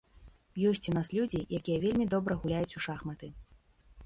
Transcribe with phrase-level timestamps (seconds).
[0.69, 3.35] Ёсць у нас людзі, які вельмі добра гуляюць у шахматы.